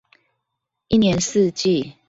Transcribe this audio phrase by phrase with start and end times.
[0.87, 1.93] 一年四季